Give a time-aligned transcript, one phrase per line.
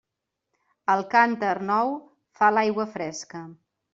[0.93, 1.93] El cànter nou
[2.39, 3.45] fa l'aigua fresca.